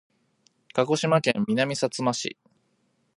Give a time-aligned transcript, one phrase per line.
[0.73, 2.35] 鹿児島県南さつま市